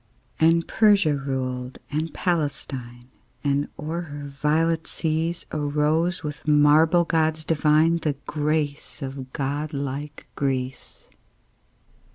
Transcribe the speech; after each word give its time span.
And 0.39 0.67
Persia 0.67 1.15
ruled 1.15 1.77
and 1.91 2.11
Palestine; 2.11 3.09
And 3.43 3.67
o'er 3.77 4.01
her 4.01 4.25
violet 4.29 4.87
seas 4.87 5.45
Arose, 5.51 6.23
with 6.23 6.47
marble 6.47 7.05
gods 7.05 7.43
divine, 7.43 7.97
The 7.97 8.15
grace 8.25 9.03
of 9.03 9.31
god 9.31 9.73
like 9.73 10.25
Greece. 10.35 11.07